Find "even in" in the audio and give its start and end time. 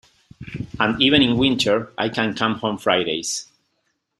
0.99-1.37